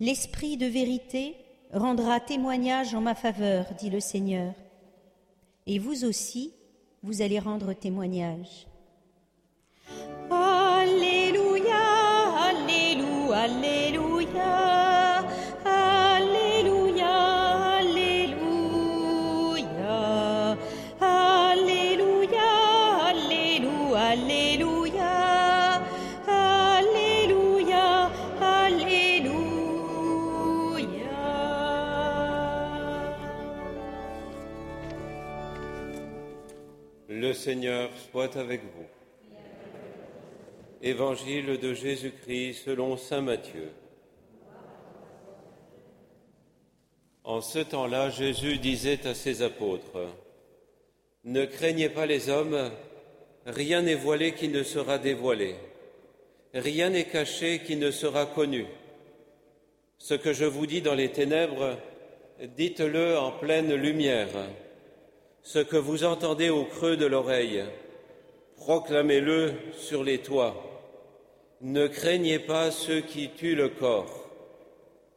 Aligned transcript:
L'Esprit 0.00 0.56
de 0.56 0.66
vérité 0.66 1.36
rendra 1.72 2.18
témoignage 2.18 2.94
en 2.94 3.00
ma 3.00 3.14
faveur, 3.14 3.66
dit 3.78 3.90
le 3.90 4.00
Seigneur. 4.00 4.52
Et 5.68 5.78
vous 5.78 6.04
aussi, 6.04 6.52
vous 7.04 7.22
allez 7.22 7.38
rendre 7.38 7.72
témoignage. 7.74 8.66
Alléluia, 10.30 11.76
Alléluia, 12.50 13.44
Alléluia, 13.44 15.18
Alléluia, 15.64 17.14
Alléluia, 21.00 22.14
Alléluia, 22.20 22.50
Alléluia, 23.94 24.83
Seigneur 37.44 37.90
soit 38.10 38.38
avec 38.38 38.62
vous. 38.62 38.86
Évangile 40.80 41.58
de 41.58 41.74
Jésus-Christ 41.74 42.62
selon 42.64 42.96
Saint 42.96 43.20
Matthieu. 43.20 43.68
En 47.22 47.42
ce 47.42 47.58
temps-là, 47.58 48.08
Jésus 48.08 48.56
disait 48.56 49.06
à 49.06 49.12
ses 49.12 49.42
apôtres, 49.42 50.08
Ne 51.24 51.44
craignez 51.44 51.90
pas 51.90 52.06
les 52.06 52.30
hommes, 52.30 52.70
rien 53.44 53.82
n'est 53.82 53.94
voilé 53.94 54.32
qui 54.32 54.48
ne 54.48 54.62
sera 54.62 54.96
dévoilé, 54.96 55.56
rien 56.54 56.88
n'est 56.88 57.08
caché 57.08 57.58
qui 57.58 57.76
ne 57.76 57.90
sera 57.90 58.24
connu. 58.24 58.64
Ce 59.98 60.14
que 60.14 60.32
je 60.32 60.46
vous 60.46 60.64
dis 60.64 60.80
dans 60.80 60.94
les 60.94 61.12
ténèbres, 61.12 61.76
dites-le 62.56 63.18
en 63.18 63.32
pleine 63.32 63.74
lumière. 63.74 64.30
Ce 65.46 65.58
que 65.58 65.76
vous 65.76 66.04
entendez 66.04 66.48
au 66.48 66.64
creux 66.64 66.96
de 66.96 67.04
l'oreille, 67.04 67.62
proclamez-le 68.56 69.52
sur 69.76 70.02
les 70.02 70.18
toits. 70.18 70.56
Ne 71.60 71.86
craignez 71.86 72.38
pas 72.38 72.70
ceux 72.70 73.02
qui 73.02 73.28
tuent 73.28 73.54
le 73.54 73.68
corps, 73.68 74.30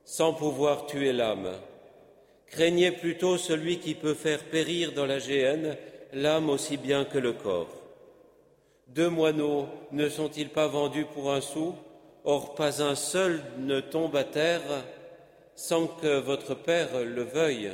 sans 0.04 0.34
pouvoir 0.34 0.86
tuer 0.86 1.14
l'âme. 1.14 1.54
Craignez 2.48 2.92
plutôt 2.92 3.38
celui 3.38 3.80
qui 3.80 3.96
peut 3.96 4.14
faire 4.14 4.44
périr 4.44 4.92
dans 4.92 5.06
la 5.06 5.20
géhenne 5.20 5.78
l'âme 6.12 6.50
aussi 6.50 6.76
bien 6.76 7.06
que 7.06 7.18
le 7.18 7.32
corps. 7.32 7.82
Deux 8.88 9.10
moineaux 9.10 9.68
ne 9.94 10.10
sont-ils 10.10 10.50
pas 10.50 10.68
vendus 10.68 11.06
pour 11.06 11.32
un 11.32 11.42
sou? 11.42 11.74
Or 12.26 12.54
pas 12.54 12.84
un 12.84 12.96
seul 12.96 13.42
ne 13.60 13.80
tombe 13.80 14.18
à 14.18 14.26
terre 14.26 14.84
sans 15.56 15.88
que 15.88 16.20
votre 16.20 16.54
Père 16.54 16.90
le 17.02 17.24
veuille. 17.24 17.72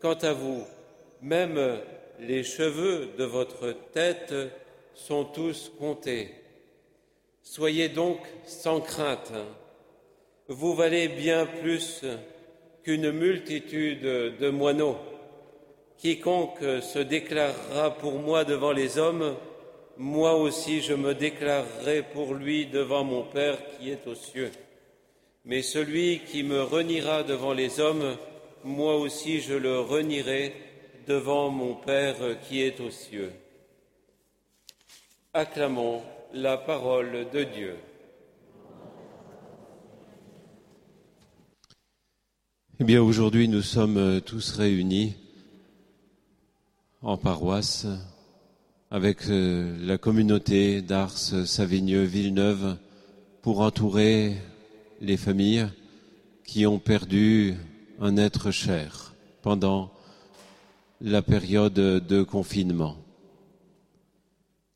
Quant 0.00 0.18
à 0.20 0.32
vous, 0.32 0.64
même 1.24 1.80
les 2.20 2.44
cheveux 2.44 3.08
de 3.16 3.24
votre 3.24 3.72
tête 3.92 4.34
sont 4.94 5.24
tous 5.24 5.72
comptés. 5.78 6.34
Soyez 7.42 7.88
donc 7.88 8.18
sans 8.44 8.80
crainte. 8.80 9.32
Vous 10.48 10.74
valez 10.74 11.08
bien 11.08 11.46
plus 11.46 12.04
qu'une 12.82 13.10
multitude 13.10 14.02
de 14.02 14.50
moineaux. 14.50 14.98
Quiconque 15.96 16.82
se 16.82 16.98
déclarera 16.98 17.96
pour 17.96 18.18
moi 18.18 18.44
devant 18.44 18.72
les 18.72 18.98
hommes, 18.98 19.34
moi 19.96 20.34
aussi 20.34 20.82
je 20.82 20.92
me 20.92 21.14
déclarerai 21.14 22.02
pour 22.02 22.34
lui 22.34 22.66
devant 22.66 23.04
mon 23.04 23.22
Père 23.22 23.56
qui 23.78 23.90
est 23.90 24.06
aux 24.06 24.14
cieux. 24.14 24.50
Mais 25.46 25.62
celui 25.62 26.20
qui 26.20 26.42
me 26.42 26.62
reniera 26.62 27.22
devant 27.22 27.54
les 27.54 27.80
hommes, 27.80 28.18
moi 28.62 28.96
aussi 28.96 29.40
je 29.40 29.54
le 29.54 29.80
renierai 29.80 30.52
devant 31.06 31.50
mon 31.50 31.74
Père 31.74 32.16
qui 32.42 32.60
est 32.60 32.80
aux 32.80 32.90
cieux. 32.90 33.32
Acclamons 35.32 36.02
la 36.32 36.56
parole 36.56 37.26
de 37.32 37.44
Dieu. 37.44 37.76
Eh 42.80 42.84
bien, 42.84 43.02
aujourd'hui, 43.02 43.48
nous 43.48 43.62
sommes 43.62 44.20
tous 44.22 44.52
réunis 44.52 45.14
en 47.02 47.16
paroisse 47.16 47.86
avec 48.90 49.28
euh, 49.28 49.76
la 49.80 49.98
communauté 49.98 50.82
d'Ars, 50.82 51.16
Savigneux, 51.16 52.04
Villeneuve 52.04 52.76
pour 53.42 53.60
entourer 53.60 54.34
les 55.00 55.16
familles 55.16 55.68
qui 56.44 56.66
ont 56.66 56.78
perdu 56.78 57.54
un 58.00 58.16
être 58.16 58.50
cher 58.50 59.14
pendant 59.42 59.93
la 61.00 61.22
période 61.22 61.74
de 61.74 62.22
confinement. 62.22 62.96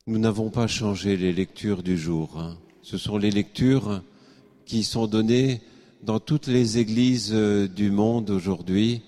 Nous 0.07 0.17
n'avons 0.17 0.49
pas 0.49 0.67
changé 0.67 1.17
les 1.17 1.33
lectures 1.33 1.83
du 1.83 1.97
jour. 1.97 2.39
hein. 2.39 2.57
Ce 2.81 2.97
sont 2.97 3.17
les 3.17 3.31
lectures 3.31 4.01
qui 4.65 4.83
sont 4.83 5.07
données 5.07 5.61
dans 6.03 6.19
toutes 6.19 6.47
les 6.47 6.77
églises 6.77 7.31
euh, 7.33 7.67
du 7.67 7.91
monde 7.91 8.29
aujourd'hui 8.29 9.01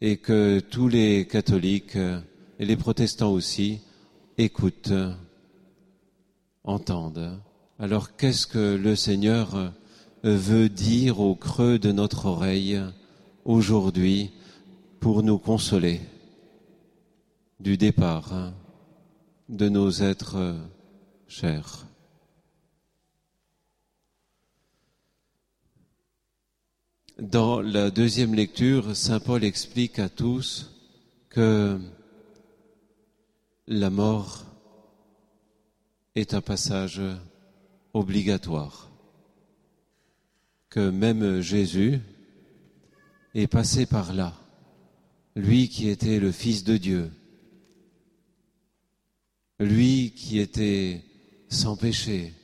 et 0.00 0.16
que 0.16 0.60
tous 0.60 0.88
les 0.88 1.26
catholiques 1.26 1.96
euh, 1.96 2.20
et 2.58 2.64
les 2.64 2.76
protestants 2.76 3.32
aussi 3.32 3.80
écoutent, 4.36 4.90
euh, 4.90 5.12
entendent. 6.64 7.38
Alors 7.78 8.16
qu'est-ce 8.16 8.46
que 8.46 8.76
le 8.76 8.96
Seigneur 8.96 9.72
veut 10.24 10.68
dire 10.68 11.20
au 11.20 11.36
creux 11.36 11.78
de 11.78 11.92
notre 11.92 12.26
oreille 12.26 12.80
aujourd'hui 13.44 14.32
pour 15.00 15.22
nous 15.22 15.38
consoler 15.38 16.00
du 17.60 17.76
départ 17.76 18.32
hein, 18.32 18.54
de 19.48 19.68
nos 19.68 19.90
êtres 19.90 20.36
euh, 20.36 20.58
chers. 21.26 21.86
Dans 27.18 27.60
la 27.60 27.90
deuxième 27.90 28.34
lecture, 28.34 28.94
Saint 28.94 29.18
Paul 29.18 29.42
explique 29.42 29.98
à 29.98 30.08
tous 30.08 30.70
que 31.28 31.80
la 33.66 33.90
mort 33.90 34.44
est 36.14 36.32
un 36.34 36.40
passage 36.40 37.02
obligatoire, 37.92 38.88
que 40.70 40.90
même 40.90 41.40
Jésus 41.40 42.00
est 43.34 43.48
passé 43.48 43.84
par 43.84 44.12
là, 44.12 44.37
lui 45.38 45.68
qui 45.68 45.88
était 45.88 46.18
le 46.18 46.32
Fils 46.32 46.64
de 46.64 46.76
Dieu, 46.76 47.12
lui 49.60 50.10
qui 50.10 50.40
était 50.40 51.04
sans 51.48 51.76
péché, 51.76 52.34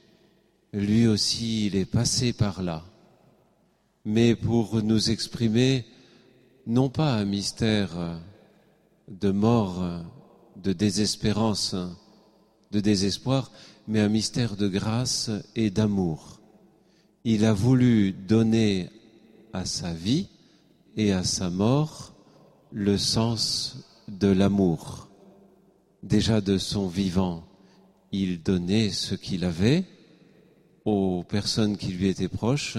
lui 0.73 1.09
aussi 1.09 1.67
il 1.67 1.75
est 1.75 1.91
passé 1.91 2.33
par 2.33 2.63
là. 2.63 2.85
Mais 4.05 4.37
pour 4.37 4.81
nous 4.81 5.11
exprimer 5.11 5.87
non 6.69 6.89
pas 6.89 7.15
un 7.15 7.25
mystère 7.25 8.21
de 9.09 9.31
mort, 9.33 10.05
de 10.63 10.73
désespérance, 10.73 11.75
de 12.71 12.79
désespoir, 12.79 13.51
mais 13.89 14.01
un 14.01 14.09
mystère 14.09 14.57
de 14.57 14.69
grâce 14.69 15.33
et 15.57 15.71
d'amour. 15.71 16.41
Il 17.25 17.45
a 17.45 17.55
voulu 17.55 18.13
donner 18.13 18.89
à 19.53 19.65
sa 19.65 19.93
vie 19.93 20.29
et 20.97 21.13
à 21.13 21.25
sa 21.25 21.51
mort 21.51 22.14
le 22.77 22.99
sens 22.99 23.77
de 24.09 24.27
l'amour. 24.27 25.09
Déjà 26.03 26.41
de 26.41 26.59
son 26.59 26.89
vivant, 26.89 27.45
il 28.11 28.43
donnait 28.43 28.91
ce 28.91 29.15
qu'il 29.15 29.45
avait 29.45 29.85
aux 30.85 31.23
personnes 31.23 31.77
qui 31.77 31.93
lui 31.93 32.09
étaient 32.09 32.29
proches, 32.29 32.79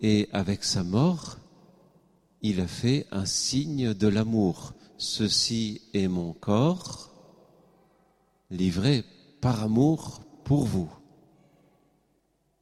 et 0.00 0.28
avec 0.32 0.62
sa 0.62 0.84
mort, 0.84 1.38
il 2.42 2.60
a 2.60 2.68
fait 2.68 3.06
un 3.10 3.26
signe 3.26 3.92
de 3.92 4.06
l'amour. 4.06 4.72
Ceci 4.98 5.82
est 5.94 6.06
mon 6.06 6.32
corps, 6.32 7.10
livré 8.52 9.04
par 9.40 9.64
amour 9.64 10.22
pour 10.44 10.64
vous. 10.64 10.90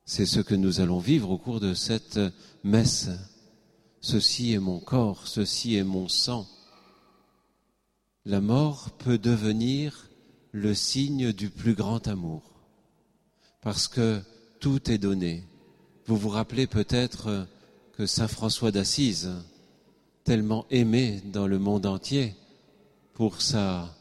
C'est 0.07 0.25
ce 0.25 0.41
que 0.41 0.55
nous 0.55 0.81
allons 0.81 1.01
vivre 1.01 1.31
au 1.31 1.37
cours 1.37 1.61
de 1.61 1.75
cette 1.75 2.19
messe. 2.65 3.11
Ceci 4.09 4.53
est 4.53 4.61
mon 4.61 4.79
corps, 4.79 5.27
ceci 5.27 5.75
est 5.75 5.83
mon 5.83 6.07
sang. 6.07 6.47
La 8.25 8.41
mort 8.41 8.93
peut 8.99 9.19
devenir 9.19 10.09
le 10.53 10.77
signe 10.77 11.33
du 11.33 11.51
plus 11.51 11.75
grand 11.75 12.07
amour, 12.07 12.43
parce 13.63 13.89
que 13.89 14.21
tout 14.61 14.93
est 14.93 14.99
donné. 14.99 15.43
Vous 16.07 16.17
vous 16.17 16.29
rappelez 16.29 16.69
peut-être 16.69 17.49
que 17.95 18.07
Saint 18.07 18.29
François 18.29 18.71
d'Assise, 18.71 19.29
tellement 20.23 20.67
aimé 20.71 21.21
dans 21.33 21.49
le 21.49 21.59
monde 21.59 21.85
entier 21.85 22.37
pour 23.13 23.43
sa 23.43 23.93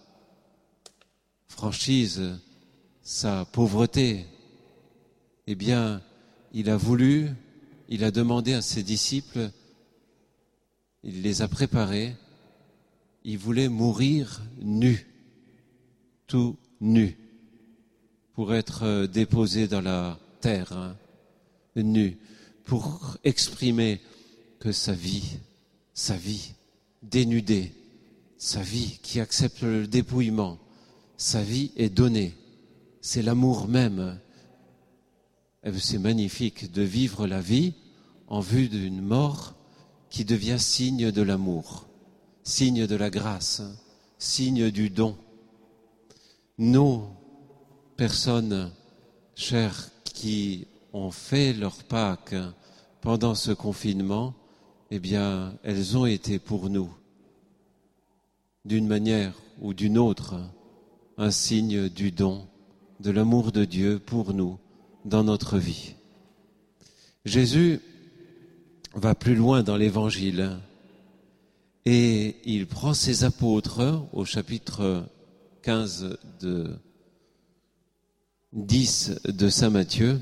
franchise, 1.47 2.21
sa 3.01 3.43
pauvreté, 3.45 4.27
eh 5.47 5.55
bien, 5.55 6.03
il 6.53 6.69
a 6.69 6.77
voulu 6.77 7.31
il 7.89 8.03
a 8.03 8.11
demandé 8.11 8.53
à 8.53 8.61
ses 8.61 8.83
disciples, 8.83 9.51
il 11.05 11.21
les 11.21 11.43
a 11.43 11.47
préparés, 11.47 12.15
il 13.23 13.37
voulait 13.37 13.69
mourir 13.69 14.41
nu, 14.59 15.07
tout 16.25 16.57
nu, 16.81 17.17
pour 18.33 18.55
être 18.55 19.05
déposé 19.05 19.67
dans 19.67 19.81
la 19.81 20.19
terre, 20.41 20.73
hein, 20.73 20.95
nu, 21.75 22.17
pour 22.63 23.17
exprimer 23.23 24.01
que 24.59 24.71
sa 24.71 24.93
vie, 24.93 25.37
sa 25.93 26.17
vie 26.17 26.53
dénudée, 27.03 27.71
sa 28.39 28.61
vie 28.61 28.99
qui 29.03 29.19
accepte 29.19 29.61
le 29.61 29.87
dépouillement, 29.87 30.57
sa 31.17 31.43
vie 31.43 31.71
est 31.77 31.89
donnée. 31.89 32.33
C'est 33.01 33.21
l'amour 33.21 33.67
même. 33.67 34.19
C'est 35.77 35.99
magnifique 35.99 36.71
de 36.71 36.81
vivre 36.81 37.27
la 37.27 37.41
vie 37.41 37.73
en 38.27 38.39
vue 38.39 38.67
d'une 38.67 39.01
mort 39.01 39.54
qui 40.15 40.23
devient 40.23 40.59
signe 40.59 41.11
de 41.11 41.21
l'amour, 41.21 41.89
signe 42.41 42.87
de 42.87 42.95
la 42.95 43.09
grâce, 43.09 43.61
signe 44.17 44.71
du 44.71 44.89
don. 44.89 45.17
Nos 46.57 47.09
personnes 47.97 48.71
chères 49.35 49.89
qui 50.05 50.67
ont 50.93 51.11
fait 51.11 51.51
leur 51.51 51.83
Pâques 51.83 52.37
pendant 53.01 53.35
ce 53.35 53.51
confinement, 53.51 54.33
eh 54.89 54.99
bien, 54.99 55.57
elles 55.63 55.97
ont 55.97 56.05
été 56.05 56.39
pour 56.39 56.69
nous, 56.69 56.89
d'une 58.63 58.87
manière 58.87 59.33
ou 59.59 59.73
d'une 59.73 59.97
autre, 59.97 60.35
un 61.17 61.29
signe 61.29 61.89
du 61.89 62.13
don, 62.13 62.47
de 63.01 63.11
l'amour 63.11 63.51
de 63.51 63.65
Dieu 63.65 63.99
pour 63.99 64.33
nous 64.33 64.59
dans 65.03 65.25
notre 65.25 65.57
vie. 65.57 65.95
Jésus 67.25 67.81
va 68.95 69.13
plus 69.13 69.35
loin 69.35 69.61
dans 69.61 69.77
l'évangile. 69.77 70.57
Et 71.85 72.37
il 72.45 72.65
prend 72.65 72.93
ses 72.93 73.23
apôtres 73.23 74.07
au 74.11 74.25
chapitre 74.25 75.05
15 75.61 76.17
de 76.39 76.75
10 78.53 79.19
de 79.25 79.49
Saint 79.49 79.69
Matthieu 79.69 80.19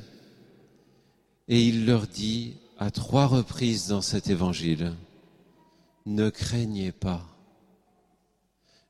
et 1.47 1.65
il 1.67 1.85
leur 1.85 2.07
dit 2.07 2.55
à 2.77 2.91
trois 2.91 3.27
reprises 3.27 3.87
dans 3.87 4.01
cet 4.01 4.29
évangile, 4.29 4.93
ne 6.05 6.29
craignez 6.29 6.91
pas, 6.91 7.25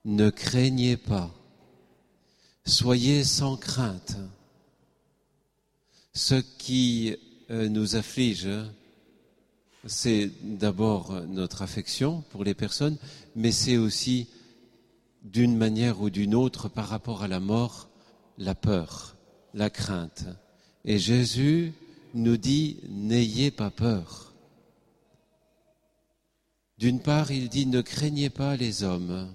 ne 0.05 0.29
craignez 0.29 0.97
pas, 0.97 1.31
soyez 2.65 3.23
sans 3.23 3.57
crainte. 3.57 4.17
Ce 6.15 6.35
qui 6.35 7.15
euh, 7.49 7.67
nous 7.69 7.95
afflige, 7.95 8.47
c'est 9.85 10.31
d'abord 10.41 11.11
notre 11.27 11.61
affection 11.61 12.23
pour 12.29 12.43
les 12.43 12.53
personnes, 12.53 12.97
mais 13.35 13.51
c'est 13.51 13.77
aussi 13.77 14.27
d'une 15.23 15.57
manière 15.57 16.01
ou 16.01 16.09
d'une 16.09 16.35
autre 16.35 16.69
par 16.69 16.87
rapport 16.87 17.23
à 17.23 17.27
la 17.27 17.39
mort, 17.39 17.89
la 18.37 18.55
peur, 18.55 19.15
la 19.53 19.69
crainte. 19.69 20.25
Et 20.85 20.99
Jésus 20.99 21.73
nous 22.13 22.37
dit 22.37 22.77
n'ayez 22.89 23.51
pas 23.51 23.71
peur. 23.71 24.33
D'une 26.77 26.99
part, 26.99 27.31
il 27.31 27.49
dit 27.49 27.65
ne 27.65 27.81
craignez 27.81 28.29
pas 28.29 28.57
les 28.57 28.83
hommes, 28.83 29.33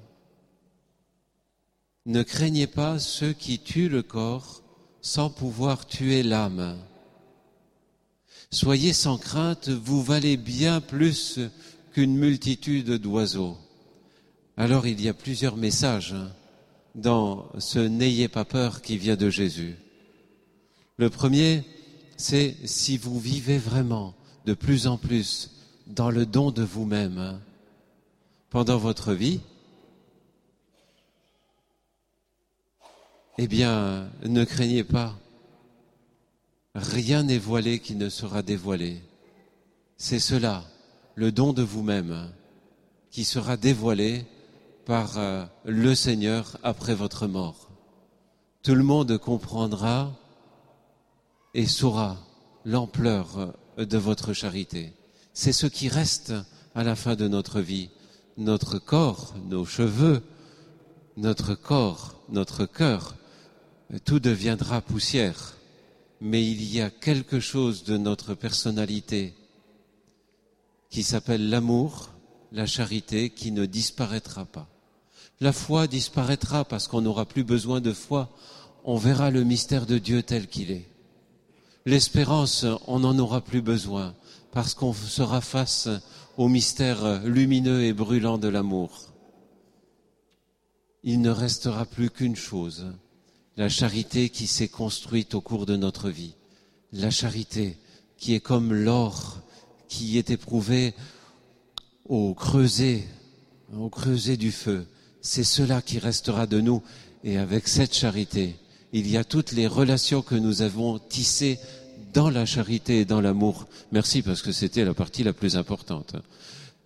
ne 2.07 2.23
craignez 2.23 2.67
pas 2.67 2.99
ceux 2.99 3.33
qui 3.33 3.59
tuent 3.59 3.89
le 3.89 4.03
corps 4.03 4.63
sans 5.01 5.31
pouvoir 5.31 5.87
tuer 5.87 6.23
l'âme. 6.23 6.79
Soyez 8.51 8.95
sans 8.95 9.19
crainte, 9.19 9.69
vous 9.69 10.03
valez 10.03 10.39
bien 10.39 10.81
plus 10.81 11.39
qu'une 11.93 12.17
multitude 12.17 12.93
d'oiseaux. 12.93 13.59
Alors 14.57 14.87
il 14.87 15.03
y 15.03 15.09
a 15.09 15.15
plusieurs 15.15 15.57
messages 15.57 16.15
dans 16.95 17.47
ce 17.59 17.79
N'ayez 17.79 18.27
pas 18.29 18.47
peur 18.47 18.81
qui 18.81 18.97
vient 18.97 19.17
de 19.17 19.29
Jésus. 19.29 19.77
Le 20.97 21.11
premier, 21.11 21.63
c'est 22.17 22.57
si 22.65 22.97
vous 22.97 23.21
vivez 23.21 23.59
vraiment 23.59 24.15
de 24.47 24.55
plus 24.55 24.87
en 24.87 24.97
plus 24.97 25.51
dans 25.87 26.11
le 26.11 26.25
don 26.25 26.51
de 26.51 26.63
vous-même 26.63 27.19
hein, 27.19 27.41
pendant 28.49 28.79
votre 28.79 29.13
vie, 29.13 29.41
eh 33.37 33.47
bien, 33.47 34.09
ne 34.25 34.45
craignez 34.45 34.85
pas. 34.85 35.17
Rien 36.81 37.25
n'est 37.25 37.39
voilé 37.39 37.81
qui 37.81 37.97
ne 37.97 38.09
sera 38.09 38.43
dévoilé. 38.43 39.03
C'est 39.97 40.21
cela, 40.21 40.65
le 41.17 41.33
don 41.33 41.53
de 41.53 41.63
vous-même, 41.63 42.31
qui 43.11 43.25
sera 43.25 43.57
dévoilé 43.57 44.25
par 44.87 45.19
euh, 45.19 45.45
le 45.65 45.97
Seigneur 45.97 46.57
après 46.63 46.95
votre 46.95 47.27
mort. 47.27 47.69
Tout 48.63 48.77
le 48.77 48.85
monde 48.85 49.19
comprendra 49.19 50.13
et 51.53 51.67
saura 51.67 52.17
l'ampleur 52.65 53.55
de 53.77 53.99
votre 53.99 54.33
charité. 54.33 54.93
C'est 55.35 55.53
ce 55.53 55.67
qui 55.67 55.89
reste 55.89 56.33
à 56.77 56.85
la 56.85 56.95
fin 56.95 57.17
de 57.17 57.27
notre 57.27 57.61
vie. 57.61 57.91
Notre 58.37 58.79
corps, 58.79 59.35
nos 59.49 59.65
cheveux, 59.65 60.23
notre 61.17 61.57
corps, 61.57 62.23
notre 62.29 62.67
cœur, 62.67 63.17
tout 64.05 64.21
deviendra 64.21 64.81
poussière. 64.81 65.57
Mais 66.21 66.45
il 66.45 66.65
y 66.65 66.81
a 66.81 66.91
quelque 66.91 67.41
chose 67.41 67.85
de 67.85 67.97
notre 67.97 68.35
personnalité 68.35 69.35
qui 70.91 71.03
s'appelle 71.03 71.49
l'amour, 71.49 72.11
la 72.53 72.67
charité, 72.67 73.31
qui 73.31 73.53
ne 73.53 73.67
disparaîtra 73.67 74.45
pas. 74.45 74.69
La 75.41 75.53
foi 75.53 75.87
disparaîtra 75.87 76.65
parce 76.65 76.89
qu'on 76.89 77.03
n'aura 77.03 77.27
plus 77.27 77.45
besoin 77.45 77.81
de 77.81 77.93
foi. 77.93 78.31
On 78.85 78.97
verra 78.97 79.31
le 79.31 79.45
mystère 79.45 79.87
de 79.87 79.99
Dieu 79.99 80.23
tel 80.23 80.49
qu'il 80.49 80.71
est. 80.71 80.89
L'espérance, 81.87 82.67
on 82.87 83.01
n'en 83.01 83.19
aura 83.19 83.41
plus 83.41 83.63
besoin 83.63 84.15
parce 84.51 84.75
qu'on 84.75 84.93
sera 84.93 85.41
face 85.41 85.89
au 86.37 86.49
mystère 86.49 87.23
lumineux 87.25 87.85
et 87.85 87.93
brûlant 87.93 88.39
de 88.39 88.49
l'amour. 88.49 89.13
Il 91.05 91.21
ne 91.21 91.31
restera 91.31 91.85
plus 91.87 92.11
qu'une 92.11 92.37
chose, 92.37 92.87
la 93.59 93.69
charité 93.69 94.29
qui 94.29 94.47
s'est 94.47 94.69
construite 94.69 95.35
au 95.35 95.41
cours 95.41 95.67
de 95.67 95.75
notre 95.75 96.11
vie. 96.11 96.35
La 96.93 97.11
charité 97.11 97.77
qui 98.17 98.35
est 98.35 98.41
comme 98.41 98.73
l'or 98.73 99.41
qui 99.89 100.17
est 100.17 100.31
éprouvé 100.31 100.95
au 102.09 102.35
creuset, 102.35 103.05
au 103.77 103.89
creuset 103.89 104.37
du 104.37 104.53
feu. 104.53 104.87
C'est 105.23 105.45
cela 105.45 105.83
qui 105.83 105.99
restera 105.99 106.47
de 106.47 106.61
nous. 106.61 106.85
Et 107.25 107.37
avec 107.37 107.67
cette 107.67 107.97
charité, 107.97 108.55
il 108.93 109.11
y 109.11 109.17
a 109.17 109.25
toutes 109.25 109.51
les 109.51 109.67
relations 109.67 110.23
que 110.23 110.37
nous 110.37 110.63
avons 110.63 111.01
tissées 111.01 111.59
dans 112.15 112.31
la 112.31 112.47
charité 112.47 113.01
et 113.01 113.05
dans 113.05 113.21
l'amour. 113.21 113.67
Merci 113.91 114.23
parce 114.23 114.41
que 114.41 114.53
c'était 114.53 114.85
la 114.85 114.95
partie 114.95 115.25
la 115.25 115.33
plus 115.33 115.57
importante. 115.57 116.15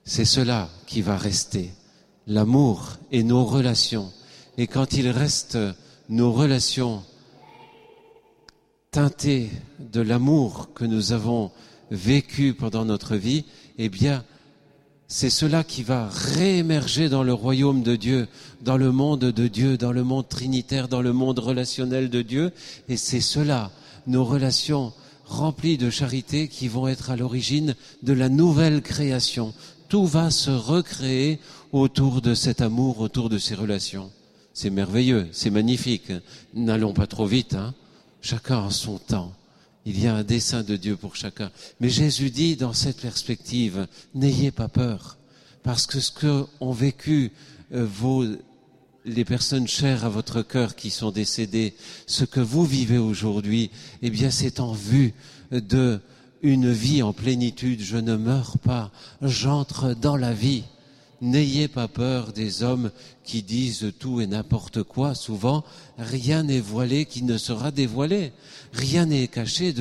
C'est 0.04 0.24
cela 0.24 0.70
qui 0.86 1.02
va 1.02 1.18
rester. 1.18 1.70
L'amour 2.26 2.96
et 3.10 3.24
nos 3.24 3.44
relations. 3.44 4.10
Et 4.56 4.66
quand 4.66 4.94
il 4.94 5.10
reste 5.10 5.58
nos 6.12 6.30
relations 6.30 7.02
teintées 8.90 9.48
de 9.78 10.02
l'amour 10.02 10.68
que 10.74 10.84
nous 10.84 11.12
avons 11.12 11.50
vécu 11.90 12.52
pendant 12.52 12.84
notre 12.84 13.16
vie, 13.16 13.46
eh 13.78 13.88
bien, 13.88 14.22
c'est 15.08 15.30
cela 15.30 15.64
qui 15.64 15.82
va 15.82 16.10
réémerger 16.10 17.08
dans 17.08 17.22
le 17.22 17.32
royaume 17.32 17.82
de 17.82 17.96
Dieu, 17.96 18.28
dans 18.60 18.76
le 18.76 18.92
monde 18.92 19.20
de 19.20 19.48
Dieu, 19.48 19.78
dans 19.78 19.92
le 19.92 20.04
monde 20.04 20.28
trinitaire, 20.28 20.86
dans 20.86 21.00
le 21.00 21.14
monde 21.14 21.38
relationnel 21.38 22.10
de 22.10 22.20
Dieu. 22.20 22.52
Et 22.90 22.98
c'est 22.98 23.22
cela, 23.22 23.70
nos 24.06 24.26
relations 24.26 24.92
remplis 25.24 25.78
de 25.78 25.88
charité 25.88 26.48
qui 26.48 26.68
vont 26.68 26.88
être 26.88 27.10
à 27.10 27.16
l'origine 27.16 27.74
de 28.02 28.12
la 28.12 28.28
nouvelle 28.28 28.82
création. 28.82 29.54
Tout 29.88 30.04
va 30.04 30.30
se 30.30 30.50
recréer 30.50 31.38
autour 31.72 32.20
de 32.20 32.34
cet 32.34 32.60
amour, 32.60 33.00
autour 33.00 33.30
de 33.30 33.38
ces 33.38 33.54
relations. 33.54 34.10
C'est 34.54 34.70
merveilleux, 34.70 35.28
c'est 35.32 35.50
magnifique. 35.50 36.12
N'allons 36.54 36.92
pas 36.92 37.06
trop 37.06 37.26
vite, 37.26 37.54
hein. 37.54 37.74
Chacun 38.20 38.58
en 38.58 38.70
son 38.70 38.98
temps. 38.98 39.32
Il 39.84 40.00
y 40.00 40.06
a 40.06 40.14
un 40.14 40.22
dessein 40.22 40.62
de 40.62 40.76
Dieu 40.76 40.96
pour 40.96 41.16
chacun. 41.16 41.50
Mais 41.80 41.88
Jésus 41.88 42.30
dit 42.30 42.54
dans 42.54 42.72
cette 42.72 43.00
perspective, 43.00 43.88
n'ayez 44.14 44.52
pas 44.52 44.68
peur, 44.68 45.16
parce 45.64 45.86
que 45.86 45.98
ce 45.98 46.12
que 46.12 46.44
ont 46.60 46.72
vécu 46.72 47.32
euh, 47.72 47.84
vos 47.84 48.24
les 49.04 49.24
personnes 49.24 49.66
chères 49.66 50.04
à 50.04 50.08
votre 50.08 50.42
cœur 50.42 50.76
qui 50.76 50.90
sont 50.90 51.10
décédées, 51.10 51.74
ce 52.06 52.24
que 52.24 52.40
vous 52.40 52.64
vivez 52.64 52.98
aujourd'hui, 52.98 53.70
eh 54.02 54.10
bien, 54.10 54.30
c'est 54.30 54.60
en 54.60 54.72
vue 54.72 55.12
de 55.50 56.00
une 56.42 56.72
vie 56.72 57.02
en 57.02 57.12
plénitude. 57.12 57.80
Je 57.82 57.96
ne 57.96 58.16
meurs 58.16 58.58
pas, 58.58 58.90
j'entre 59.22 59.94
dans 59.94 60.16
la 60.16 60.32
vie. 60.32 60.64
N'ayez 61.22 61.68
pas 61.68 61.86
peur 61.86 62.32
des 62.32 62.64
hommes 62.64 62.90
qui 63.22 63.44
disent 63.44 63.92
tout 64.00 64.20
et 64.20 64.26
n'importe 64.26 64.82
quoi. 64.82 65.14
Souvent, 65.14 65.62
rien 65.96 66.42
n'est 66.42 66.58
voilé 66.58 67.04
qui 67.04 67.22
ne 67.22 67.38
sera 67.38 67.70
dévoilé. 67.70 68.32
Rien 68.72 69.06
n'est 69.06 69.28
caché 69.28 69.72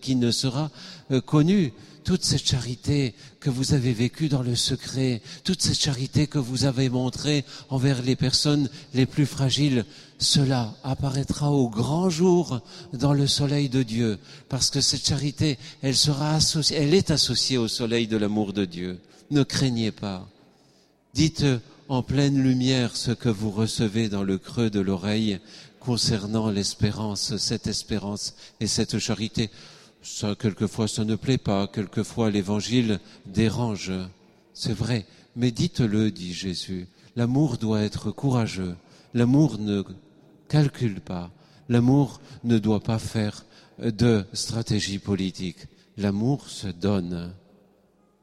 qui 0.00 0.16
ne 0.16 0.30
sera 0.32 0.72
euh, 1.12 1.20
connu. 1.20 1.72
Toute 2.02 2.24
cette 2.24 2.44
charité 2.44 3.14
que 3.38 3.48
vous 3.48 3.74
avez 3.74 3.92
vécue 3.92 4.28
dans 4.28 4.42
le 4.42 4.56
secret, 4.56 5.22
toute 5.44 5.62
cette 5.62 5.78
charité 5.78 6.26
que 6.26 6.40
vous 6.40 6.64
avez 6.64 6.88
montrée 6.88 7.44
envers 7.70 8.02
les 8.02 8.16
personnes 8.16 8.68
les 8.92 9.06
plus 9.06 9.26
fragiles, 9.26 9.84
cela 10.18 10.74
apparaîtra 10.82 11.52
au 11.52 11.68
grand 11.68 12.10
jour 12.10 12.60
dans 12.92 13.12
le 13.12 13.28
soleil 13.28 13.68
de 13.68 13.84
Dieu, 13.84 14.18
parce 14.48 14.68
que 14.68 14.80
cette 14.80 15.06
charité, 15.06 15.58
elle 15.80 16.94
est 16.94 17.10
associée 17.12 17.58
au 17.58 17.68
soleil 17.68 18.08
de 18.08 18.16
l'amour 18.16 18.52
de 18.52 18.64
Dieu. 18.64 18.98
Ne 19.30 19.44
craignez 19.44 19.92
pas. 19.92 20.28
Dites 21.14 21.44
en 21.90 22.02
pleine 22.02 22.42
lumière 22.42 22.96
ce 22.96 23.10
que 23.10 23.28
vous 23.28 23.50
recevez 23.50 24.08
dans 24.08 24.22
le 24.22 24.38
creux 24.38 24.70
de 24.70 24.80
l'oreille 24.80 25.40
concernant 25.78 26.48
l'espérance, 26.48 27.36
cette 27.36 27.66
espérance 27.66 28.34
et 28.60 28.66
cette 28.66 28.98
charité. 28.98 29.50
Ça, 30.00 30.34
quelquefois, 30.34 30.88
ça 30.88 31.04
ne 31.04 31.14
plaît 31.14 31.36
pas, 31.36 31.66
quelquefois 31.66 32.30
l'évangile 32.30 32.98
dérange. 33.26 33.92
C'est 34.54 34.72
vrai, 34.72 35.04
mais 35.36 35.50
dites-le, 35.50 36.10
dit 36.10 36.32
Jésus. 36.32 36.88
L'amour 37.14 37.58
doit 37.58 37.82
être 37.82 38.10
courageux. 38.10 38.74
L'amour 39.12 39.58
ne 39.58 39.82
calcule 40.48 41.02
pas. 41.02 41.30
L'amour 41.68 42.22
ne 42.42 42.56
doit 42.58 42.82
pas 42.82 42.98
faire 42.98 43.44
de 43.78 44.24
stratégie 44.32 44.98
politique. 44.98 45.66
L'amour 45.98 46.48
se 46.48 46.68
donne 46.68 47.34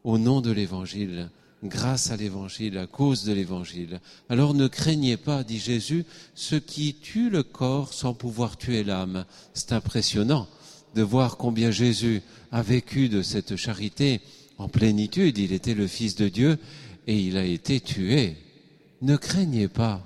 au 0.03 0.17
nom 0.17 0.41
de 0.41 0.49
l'évangile 0.49 1.29
grâce 1.63 2.11
à 2.11 2.15
l'évangile, 2.15 2.77
à 2.77 2.87
cause 2.87 3.23
de 3.23 3.33
l'évangile. 3.33 3.99
Alors 4.29 4.53
ne 4.53 4.67
craignez 4.67 5.17
pas, 5.17 5.43
dit 5.43 5.59
Jésus, 5.59 6.05
ce 6.35 6.55
qui 6.55 6.95
tue 6.95 7.29
le 7.29 7.43
corps 7.43 7.93
sans 7.93 8.13
pouvoir 8.13 8.57
tuer 8.57 8.83
l'âme. 8.83 9.25
C'est 9.53 9.73
impressionnant 9.73 10.47
de 10.95 11.01
voir 11.01 11.37
combien 11.37 11.71
Jésus 11.71 12.21
a 12.51 12.61
vécu 12.61 13.09
de 13.09 13.21
cette 13.21 13.55
charité 13.55 14.21
en 14.57 14.67
plénitude. 14.67 15.37
Il 15.37 15.53
était 15.53 15.73
le 15.73 15.87
Fils 15.87 16.15
de 16.15 16.29
Dieu 16.29 16.57
et 17.07 17.17
il 17.17 17.37
a 17.37 17.43
été 17.43 17.79
tué. 17.79 18.37
Ne 19.01 19.17
craignez 19.17 19.67
pas. 19.67 20.05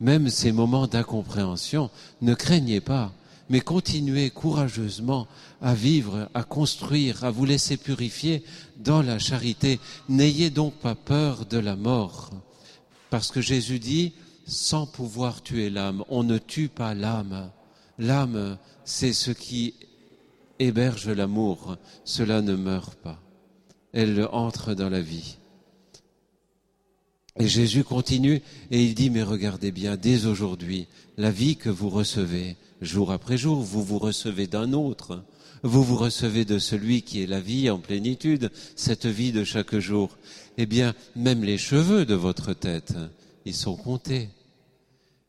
Même 0.00 0.28
ces 0.28 0.52
moments 0.52 0.86
d'incompréhension, 0.86 1.90
ne 2.22 2.34
craignez 2.34 2.80
pas 2.80 3.12
mais 3.48 3.60
continuez 3.60 4.30
courageusement 4.30 5.26
à 5.60 5.74
vivre, 5.74 6.28
à 6.34 6.42
construire, 6.44 7.24
à 7.24 7.30
vous 7.30 7.44
laisser 7.44 7.76
purifier 7.76 8.42
dans 8.76 9.02
la 9.02 9.18
charité. 9.18 9.80
N'ayez 10.08 10.50
donc 10.50 10.74
pas 10.74 10.94
peur 10.94 11.46
de 11.46 11.58
la 11.58 11.76
mort, 11.76 12.30
parce 13.10 13.30
que 13.30 13.40
Jésus 13.40 13.78
dit, 13.78 14.12
sans 14.46 14.86
pouvoir 14.86 15.42
tuer 15.42 15.70
l'âme, 15.70 16.04
on 16.08 16.22
ne 16.22 16.38
tue 16.38 16.68
pas 16.68 16.94
l'âme. 16.94 17.50
L'âme, 17.98 18.58
c'est 18.84 19.12
ce 19.12 19.30
qui 19.30 19.74
héberge 20.58 21.08
l'amour, 21.08 21.76
cela 22.04 22.42
ne 22.42 22.54
meurt 22.54 22.94
pas. 22.96 23.20
Elle 23.92 24.28
entre 24.32 24.74
dans 24.74 24.88
la 24.90 25.00
vie. 25.00 25.36
Et 27.38 27.46
Jésus 27.46 27.84
continue 27.84 28.42
et 28.70 28.82
il 28.82 28.94
dit, 28.94 29.10
mais 29.10 29.22
regardez 29.22 29.70
bien, 29.70 29.96
dès 29.96 30.26
aujourd'hui, 30.26 30.88
la 31.16 31.30
vie 31.30 31.56
que 31.56 31.70
vous 31.70 31.88
recevez, 31.88 32.56
jour 32.80 33.12
après 33.12 33.36
jour, 33.36 33.60
vous 33.60 33.82
vous 33.82 33.98
recevez 33.98 34.46
d'un 34.46 34.72
autre. 34.72 35.22
Vous 35.62 35.82
vous 35.82 35.96
recevez 35.96 36.44
de 36.44 36.58
celui 36.58 37.02
qui 37.02 37.22
est 37.22 37.26
la 37.26 37.40
vie 37.40 37.68
en 37.68 37.78
plénitude, 37.78 38.50
cette 38.76 39.06
vie 39.06 39.32
de 39.32 39.44
chaque 39.44 39.76
jour. 39.78 40.16
Eh 40.56 40.66
bien, 40.66 40.94
même 41.16 41.42
les 41.42 41.58
cheveux 41.58 42.04
de 42.04 42.14
votre 42.14 42.52
tête, 42.52 42.94
ils 43.44 43.54
sont 43.54 43.76
comptés. 43.76 44.28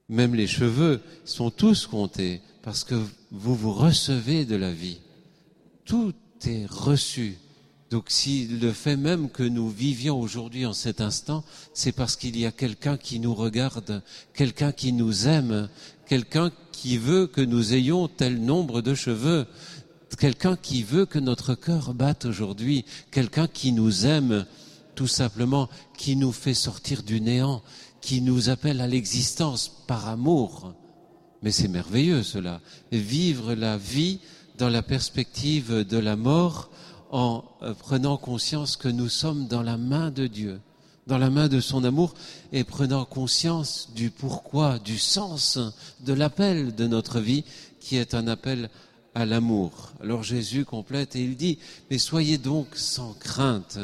Même 0.07 0.35
les 0.35 0.47
cheveux 0.47 1.01
sont 1.25 1.51
tous 1.51 1.87
comptés 1.87 2.41
parce 2.63 2.83
que 2.83 2.95
vous 3.31 3.55
vous 3.55 3.73
recevez 3.73 4.45
de 4.45 4.55
la 4.55 4.71
vie. 4.71 4.99
Tout 5.85 6.13
est 6.45 6.65
reçu. 6.67 7.37
Donc 7.89 8.05
si 8.09 8.45
le 8.45 8.71
fait 8.71 8.97
même 8.97 9.29
que 9.29 9.41
nous 9.41 9.69
vivions 9.69 10.19
aujourd'hui 10.19 10.65
en 10.65 10.73
cet 10.73 11.01
instant, 11.01 11.43
c'est 11.73 11.91
parce 11.91 12.15
qu'il 12.15 12.37
y 12.37 12.45
a 12.45 12.51
quelqu'un 12.51 12.97
qui 12.97 13.19
nous 13.19 13.33
regarde, 13.33 14.03
quelqu'un 14.33 14.71
qui 14.71 14.93
nous 14.93 15.27
aime, 15.27 15.69
quelqu'un 16.07 16.51
qui 16.71 16.97
veut 16.97 17.25
que 17.25 17.41
nous 17.41 17.73
ayons 17.73 18.07
tel 18.07 18.39
nombre 18.39 18.81
de 18.81 18.93
cheveux, 18.93 19.47
quelqu'un 20.19 20.55
qui 20.55 20.83
veut 20.83 21.07
que 21.07 21.19
notre 21.19 21.55
cœur 21.55 21.95
batte 21.95 22.25
aujourd'hui, 22.25 22.85
quelqu'un 23.11 23.47
qui 23.47 23.71
nous 23.71 24.05
aime 24.05 24.45
tout 24.93 25.07
simplement, 25.07 25.67
qui 25.97 26.15
nous 26.15 26.31
fait 26.31 26.53
sortir 26.53 27.01
du 27.01 27.21
néant, 27.21 27.63
qui 28.01 28.21
nous 28.21 28.49
appelle 28.49 28.81
à 28.81 28.87
l'existence 28.87 29.71
par 29.87 30.07
amour. 30.07 30.73
Mais 31.41 31.51
c'est 31.51 31.67
merveilleux 31.67 32.21
cela, 32.21 32.61
vivre 32.91 33.55
la 33.55 33.77
vie 33.77 34.19
dans 34.57 34.69
la 34.69 34.83
perspective 34.83 35.85
de 35.87 35.97
la 35.97 36.15
mort 36.15 36.69
en 37.09 37.43
euh, 37.61 37.73
prenant 37.73 38.17
conscience 38.17 38.77
que 38.77 38.87
nous 38.87 39.09
sommes 39.09 39.47
dans 39.47 39.63
la 39.63 39.77
main 39.77 40.11
de 40.11 40.27
Dieu 40.27 40.59
dans 41.09 41.17
la 41.17 41.31
main 41.31 41.47
de 41.47 41.59
son 41.59 41.83
amour 41.83 42.13
et 42.53 42.63
prenant 42.63 43.03
conscience 43.03 43.89
du 43.95 44.11
pourquoi, 44.11 44.77
du 44.77 44.99
sens 44.99 45.57
de 46.05 46.13
l'appel 46.13 46.75
de 46.75 46.85
notre 46.85 47.19
vie 47.19 47.43
qui 47.79 47.97
est 47.97 48.13
un 48.13 48.27
appel 48.27 48.69
à 49.15 49.25
l'amour. 49.25 49.91
Alors 50.01 50.23
Jésus 50.23 50.65
complète 50.65 51.15
et 51.15 51.23
il 51.23 51.35
dit, 51.35 51.57
mais 51.89 51.97
soyez 51.97 52.37
donc 52.37 52.67
sans 52.75 53.13
crainte. 53.13 53.79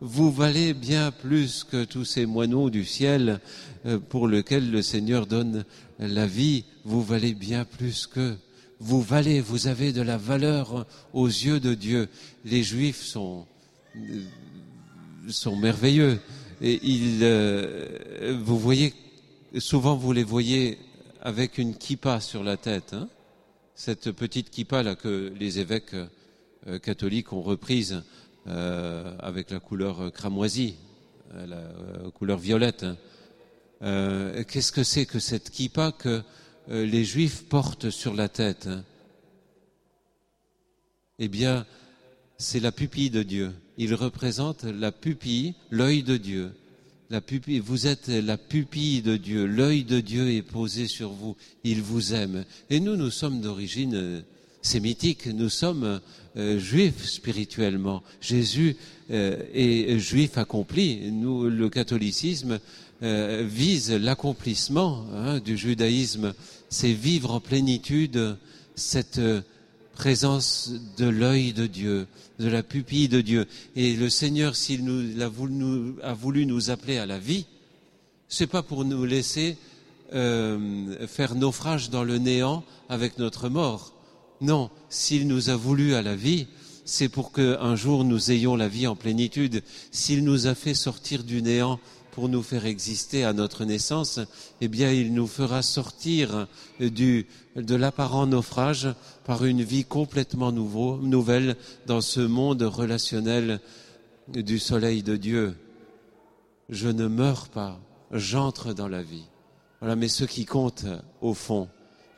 Vous 0.00 0.30
valez 0.30 0.72
bien 0.72 1.10
plus 1.10 1.64
que 1.64 1.84
tous 1.84 2.04
ces 2.04 2.26
moineaux 2.26 2.70
du 2.70 2.84
ciel 2.84 3.40
euh, 3.84 3.98
pour 3.98 4.28
lesquels 4.28 4.70
le 4.70 4.80
Seigneur 4.80 5.26
donne 5.26 5.64
la 5.98 6.26
vie. 6.28 6.64
Vous 6.84 7.02
valez 7.02 7.34
bien 7.34 7.64
plus 7.64 8.06
que 8.06 8.36
vous 8.80 9.02
valez, 9.02 9.40
vous 9.40 9.66
avez 9.66 9.92
de 9.92 10.02
la 10.02 10.16
valeur 10.16 10.86
aux 11.12 11.26
yeux 11.26 11.58
de 11.58 11.74
Dieu. 11.74 12.08
Les 12.44 12.62
Juifs 12.62 13.02
sont, 13.02 13.46
euh, 13.96 14.22
sont 15.28 15.56
merveilleux. 15.56 16.20
Et 16.60 16.78
il, 16.84 17.20
euh, 17.22 18.38
vous 18.40 18.58
voyez, 18.58 18.94
souvent 19.58 19.96
vous 19.96 20.12
les 20.12 20.22
voyez 20.22 20.78
avec 21.20 21.58
une 21.58 21.74
kippa 21.74 22.20
sur 22.20 22.44
la 22.44 22.56
tête. 22.56 22.92
Hein 22.94 23.08
Cette 23.74 24.12
petite 24.12 24.50
kippa 24.50 24.94
que 24.94 25.32
les 25.38 25.58
évêques 25.58 25.96
euh, 26.66 26.78
catholiques 26.78 27.32
ont 27.32 27.42
reprise 27.42 28.02
avec 29.20 29.50
la 29.50 29.60
couleur 29.60 30.10
cramoisie, 30.10 30.76
la 31.34 31.60
couleur 32.14 32.38
violette. 32.38 32.86
Hein. 33.82 34.42
Qu'est-ce 34.48 34.72
que 34.72 34.82
c'est 34.82 35.04
que 35.04 35.18
cette 35.18 35.50
kippa 35.50 35.92
que 35.92 36.22
les 36.68 37.04
juifs 37.04 37.44
portent 37.44 37.90
sur 37.90 38.14
la 38.14 38.28
tête 38.28 38.66
hein 38.66 38.84
Eh 41.18 41.28
bien, 41.28 41.66
c'est 42.38 42.60
la 42.60 42.72
pupille 42.72 43.10
de 43.10 43.22
Dieu. 43.22 43.52
Il 43.78 43.94
représente 43.94 44.64
la 44.64 44.92
pupille, 44.92 45.54
l'œil 45.70 46.02
de 46.02 46.16
Dieu. 46.16 46.52
La 47.10 47.20
pupille, 47.20 47.58
vous 47.58 47.86
êtes 47.86 48.08
la 48.08 48.36
pupille 48.36 49.02
de 49.02 49.16
Dieu. 49.16 49.46
L'œil 49.46 49.82
de 49.82 50.00
Dieu 50.00 50.30
est 50.30 50.42
posé 50.42 50.86
sur 50.86 51.10
vous. 51.10 51.36
Il 51.64 51.80
vous 51.80 52.12
aime. 52.12 52.44
Et 52.70 52.80
nous, 52.80 52.96
nous 52.96 53.10
sommes 53.10 53.40
d'origine 53.40 53.94
euh, 53.94 54.20
sémitique. 54.62 55.26
Nous 55.26 55.48
sommes 55.48 56.00
euh, 56.36 56.58
juifs 56.58 57.06
spirituellement. 57.06 58.02
Jésus 58.20 58.76
euh, 59.10 59.42
est 59.54 59.98
juif 59.98 60.36
accompli. 60.38 61.10
Nous, 61.10 61.48
le 61.48 61.68
catholicisme 61.70 62.60
vise 63.00 63.92
l'accomplissement 63.92 65.06
hein, 65.14 65.38
du 65.38 65.56
judaïsme. 65.56 66.34
C'est 66.70 66.92
vivre 66.92 67.32
en 67.32 67.40
plénitude 67.40 68.36
cette 68.74 69.20
présence 69.94 70.72
de 70.96 71.08
l'œil 71.08 71.52
de 71.52 71.66
Dieu, 71.66 72.06
de 72.38 72.48
la 72.48 72.62
pupille 72.62 73.08
de 73.08 73.20
Dieu. 73.20 73.46
Et 73.74 73.96
le 73.96 74.08
Seigneur, 74.08 74.54
s'il 74.54 74.84
nous, 74.84 75.20
a, 75.20 75.28
voulu, 75.28 75.94
a 76.02 76.14
voulu 76.14 76.46
nous 76.46 76.70
appeler 76.70 76.98
à 76.98 77.06
la 77.06 77.18
vie, 77.18 77.46
c'est 78.28 78.46
pas 78.46 78.62
pour 78.62 78.84
nous 78.84 79.04
laisser 79.04 79.56
euh, 80.14 81.06
faire 81.08 81.34
naufrage 81.34 81.90
dans 81.90 82.04
le 82.04 82.18
néant 82.18 82.64
avec 82.88 83.18
notre 83.18 83.48
mort. 83.48 83.92
Non, 84.40 84.70
s'il 84.88 85.26
nous 85.26 85.50
a 85.50 85.56
voulu 85.56 85.94
à 85.94 86.02
la 86.02 86.14
vie, 86.14 86.46
c'est 86.84 87.08
pour 87.08 87.32
qu'un 87.32 87.76
jour 87.76 88.04
nous 88.04 88.30
ayons 88.30 88.56
la 88.56 88.68
vie 88.68 88.86
en 88.86 88.96
plénitude. 88.96 89.62
S'il 89.90 90.24
nous 90.24 90.46
a 90.46 90.54
fait 90.54 90.74
sortir 90.74 91.24
du 91.24 91.42
néant 91.42 91.80
pour 92.12 92.28
nous 92.28 92.42
faire 92.42 92.66
exister 92.66 93.24
à 93.24 93.32
notre 93.32 93.64
naissance, 93.64 94.20
eh 94.60 94.68
bien, 94.68 94.90
il 94.90 95.14
nous 95.14 95.26
fera 95.26 95.62
sortir 95.62 96.46
du, 96.80 97.26
de 97.56 97.74
l'apparent 97.74 98.26
naufrage 98.26 98.88
par 99.24 99.44
une 99.44 99.62
vie 99.62 99.84
complètement 99.84 100.52
nouveau, 100.52 100.98
nouvelle 100.98 101.56
dans 101.86 102.00
ce 102.00 102.20
monde 102.20 102.62
relationnel 102.62 103.60
du 104.28 104.58
soleil 104.58 105.02
de 105.02 105.16
Dieu. 105.16 105.56
Je 106.68 106.88
ne 106.88 107.06
meurs 107.06 107.48
pas, 107.48 107.80
j'entre 108.12 108.72
dans 108.72 108.88
la 108.88 109.02
vie. 109.02 109.24
Voilà, 109.80 109.96
mais 109.96 110.08
ce 110.08 110.24
qui 110.24 110.44
compte, 110.44 110.84
au 111.20 111.34
fond, 111.34 111.68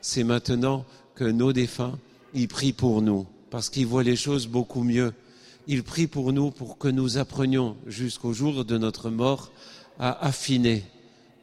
c'est 0.01 0.23
maintenant 0.23 0.85
que 1.15 1.23
nos 1.23 1.53
défunts, 1.53 1.99
ils 2.33 2.47
prient 2.47 2.73
pour 2.73 3.01
nous, 3.01 3.27
parce 3.49 3.69
qu'ils 3.69 3.85
voient 3.85 4.03
les 4.03 4.15
choses 4.15 4.47
beaucoup 4.47 4.83
mieux. 4.83 5.13
Ils 5.67 5.83
prient 5.83 6.07
pour 6.07 6.33
nous 6.33 6.49
pour 6.49 6.77
que 6.77 6.87
nous 6.87 7.17
apprenions 7.17 7.77
jusqu'au 7.85 8.33
jour 8.33 8.65
de 8.65 8.77
notre 8.77 9.09
mort 9.09 9.51
à 10.01 10.25
affiner 10.25 10.83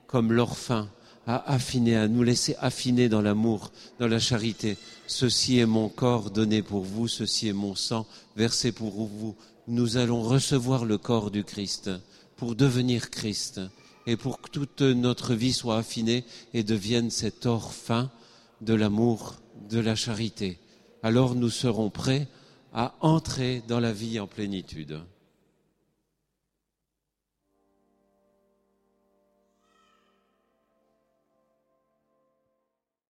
comme 0.09 0.33
l'orphin, 0.33 0.89
à 1.27 1.53
affiner, 1.53 1.97
à 1.97 2.09
nous 2.09 2.25
laisser 2.25 2.57
affiner 2.61 3.09
dans 3.09 3.23
l'amour, 3.23 3.71
dans 4.01 4.09
la 4.09 4.19
charité. 4.19 4.77
Ceci 5.07 5.59
est 5.59 5.67
mon 5.67 5.89
corps 5.89 6.31
donné 6.31 6.63
pour 6.63 6.83
vous, 6.83 7.07
ceci 7.07 7.49
est 7.49 7.53
mon 7.53 7.75
sang 7.75 8.07
versé 8.37 8.73
pour 8.73 9.07
vous. 9.07 9.37
Nous 9.69 9.97
allons 9.97 10.23
recevoir 10.23 10.85
le 10.85 10.99
corps 10.99 11.31
du 11.31 11.45
Christ 11.45 11.91
pour 12.37 12.57
devenir 12.57 13.11
Christ 13.11 13.61
et 14.07 14.17
pour 14.17 14.41
que 14.41 14.51
toute 14.51 14.81
notre 14.81 15.35
vie 15.35 15.53
soit 15.53 15.79
affinée 15.79 16.25
et 16.53 16.65
devienne 16.65 17.11
cet 17.11 17.47
or 17.47 17.73
fin 17.73 18.11
de 18.61 18.75
l'amour, 18.75 19.37
de 19.71 19.79
la 19.79 19.95
charité. 19.95 20.59
Alors 21.05 21.37
nous 21.37 21.51
serons 21.51 21.91
prêts 21.91 22.27
à 22.73 22.97
entrer 23.03 23.63
dans 23.69 23.81
la 23.81 23.93
vie 23.93 24.19
en 24.19 24.27
plénitude. 24.27 25.01